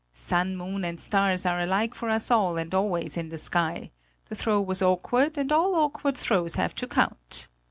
Sun, 0.13 0.57
moon 0.57 0.83
and 0.83 0.99
stars 0.99 1.45
are 1.45 1.59
alike 1.59 1.93
for 1.93 2.09
us 2.09 2.31
all 2.31 2.57
and 2.57 2.73
always 2.73 3.17
in 3.17 3.29
the 3.29 3.37
sky; 3.37 3.91
the 4.29 4.35
throw 4.35 4.59
was 4.59 4.81
awkward, 4.81 5.37
and 5.37 5.51
all 5.51 5.75
awkward 5.75 6.17
throws 6.17 6.55
have 6.55 6.73
to 6.73 6.87
count!" 6.87 7.47